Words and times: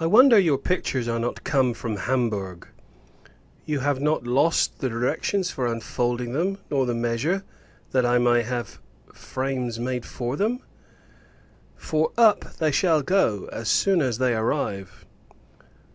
I 0.00 0.06
wonder 0.06 0.38
your 0.38 0.56
pictures 0.56 1.06
are 1.06 1.18
not 1.18 1.44
come 1.44 1.74
from 1.74 1.98
Hamburg! 1.98 2.66
You 3.66 3.80
have 3.80 4.00
not 4.00 4.26
lost 4.26 4.78
the 4.78 4.88
directions 4.88 5.50
for 5.50 5.66
unfolding 5.66 6.32
them; 6.32 6.56
nor 6.70 6.86
the 6.86 6.94
measure, 6.94 7.42
that 7.90 8.06
I 8.06 8.16
may 8.16 8.40
have 8.42 8.80
frames 9.12 9.78
made 9.78 10.06
for 10.06 10.36
them? 10.38 10.60
For, 11.76 12.10
up 12.16 12.54
they 12.56 12.70
shall 12.72 13.02
go, 13.02 13.50
as 13.52 13.68
soon 13.68 14.00
as 14.00 14.16
they 14.16 14.34
arrive. 14.34 15.04